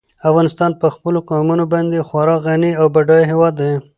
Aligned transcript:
افغانستان 0.29 0.71
په 0.81 0.87
خپلو 0.95 1.19
قومونه 1.29 1.63
باندې 1.73 2.05
خورا 2.07 2.35
غني 2.45 2.71
او 2.81 2.85
بډای 2.95 3.23
هېواد 3.31 3.53
دی. 3.61 3.73